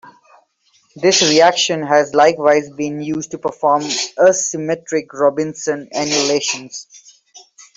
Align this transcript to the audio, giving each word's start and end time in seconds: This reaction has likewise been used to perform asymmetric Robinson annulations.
This 0.95 1.21
reaction 1.21 1.83
has 1.83 2.15
likewise 2.15 2.71
been 2.71 3.01
used 3.03 3.29
to 3.29 3.37
perform 3.37 3.81
asymmetric 3.81 5.13
Robinson 5.13 5.89
annulations. 5.93 6.87